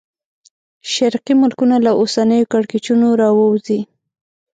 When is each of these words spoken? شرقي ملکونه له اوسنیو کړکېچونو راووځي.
شرقي 0.93 1.33
ملکونه 1.41 1.75
له 1.85 1.91
اوسنیو 2.01 2.49
کړکېچونو 2.53 3.07
راووځي. 3.21 3.79